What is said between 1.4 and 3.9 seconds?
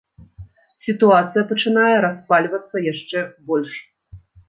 пачынае распальвацца яшчэ больш.